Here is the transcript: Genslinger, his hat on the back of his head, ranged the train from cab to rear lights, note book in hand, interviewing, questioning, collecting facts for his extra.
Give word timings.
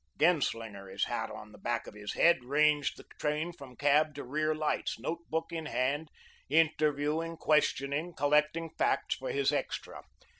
Genslinger, 0.19 0.87
his 0.87 1.03
hat 1.05 1.29
on 1.29 1.51
the 1.51 1.59
back 1.59 1.85
of 1.85 1.93
his 1.93 2.13
head, 2.13 2.43
ranged 2.43 2.97
the 2.97 3.03
train 3.19 3.53
from 3.53 3.75
cab 3.75 4.15
to 4.15 4.23
rear 4.23 4.55
lights, 4.55 4.97
note 4.97 5.29
book 5.29 5.51
in 5.51 5.67
hand, 5.67 6.09
interviewing, 6.49 7.37
questioning, 7.37 8.11
collecting 8.15 8.71
facts 8.71 9.13
for 9.13 9.29
his 9.29 9.53
extra. 9.53 10.01